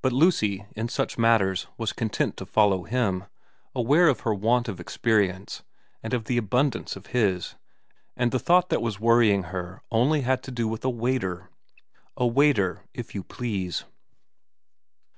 But 0.00 0.14
Lucy 0.14 0.64
in 0.74 0.88
such 0.88 1.18
matters 1.18 1.66
was 1.76 1.92
content 1.92 2.38
to 2.38 2.46
follow 2.46 2.84
him, 2.84 3.24
aware 3.74 4.08
of 4.08 4.20
her 4.20 4.32
want 4.32 4.68
of 4.68 4.80
ex 4.80 4.96
perience 4.96 5.60
and 6.02 6.14
of 6.14 6.24
the 6.24 6.38
abundance 6.38 6.96
of 6.96 7.08
his, 7.08 7.54
and 8.16 8.32
the 8.32 8.38
thought 8.38 8.70
xv 8.70 8.70
VERA 8.70 8.80
161 8.80 8.80
that 8.80 8.82
was 8.82 9.00
worrying 9.00 9.42
her 9.52 9.82
only 9.90 10.22
had 10.22 10.42
to 10.44 10.50
do 10.50 10.66
with 10.66 10.82
a 10.82 10.88
waiter. 10.88 11.50
A 12.16 12.26
waiter, 12.26 12.84
if 12.94 13.14
you 13.14 13.22
please. 13.22 13.84